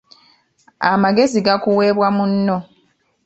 [0.91, 2.57] Amagezi gakuweebwa munno.